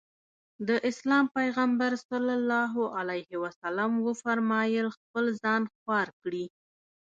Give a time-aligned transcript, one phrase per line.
[0.67, 2.05] د اسلام پيغمبر ص
[4.05, 6.45] وفرمايل خپل ځان خوار کړي.